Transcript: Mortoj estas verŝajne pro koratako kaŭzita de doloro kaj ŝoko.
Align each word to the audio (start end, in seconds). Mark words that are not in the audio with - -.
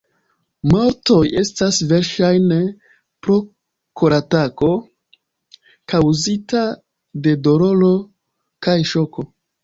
Mortoj 0.69 1.17
estas 1.39 1.75
verŝajne 1.89 2.55
pro 3.27 3.35
koratako 4.01 4.69
kaŭzita 5.93 6.63
de 7.27 7.35
doloro 7.49 7.91
kaj 8.69 8.75
ŝoko. 8.93 9.27